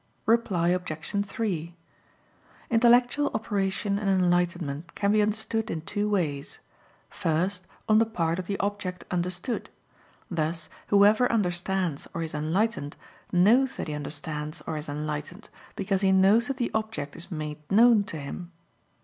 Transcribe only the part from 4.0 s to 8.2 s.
enlightenment can be understood in two ways. First, on the